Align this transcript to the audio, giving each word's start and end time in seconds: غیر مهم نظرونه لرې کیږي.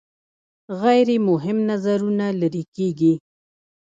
غیر 0.81 1.09
مهم 1.29 1.57
نظرونه 1.69 2.25
لرې 2.39 2.63
کیږي. 2.75 3.13